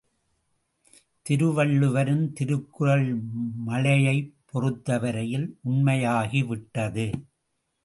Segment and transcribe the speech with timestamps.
[1.25, 3.05] திருவள்ளுவரின் திருக்குறள்
[3.65, 7.07] மழையைப் பொறுத்தவரையில் உண்மையாகிவிட்டது.